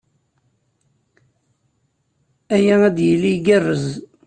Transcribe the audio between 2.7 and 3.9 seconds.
ad d-yili igerrrez.